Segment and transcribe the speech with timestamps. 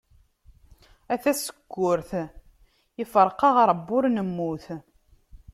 [1.13, 2.11] A tasekkurt,
[3.03, 4.65] ifreq-aɣ Rebbi ur nemmut.